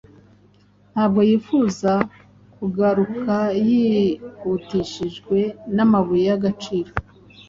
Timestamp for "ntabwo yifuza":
0.91-1.93